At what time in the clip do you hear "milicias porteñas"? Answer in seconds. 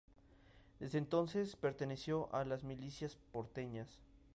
2.63-3.99